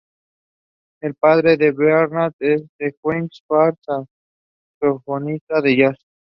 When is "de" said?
1.57-1.71, 2.79-2.89, 5.61-5.75